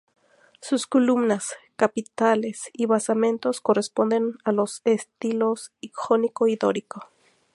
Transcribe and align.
Sus 0.61 0.87
columnas, 0.87 1.49
capiteles 1.75 2.71
y 2.73 2.87
basamentos 2.87 3.61
corresponden 3.61 4.39
a 4.43 4.51
los 4.51 4.81
estilos 4.83 5.73
jónico 5.93 6.47
y 6.47 6.55
dórico. 6.55 7.07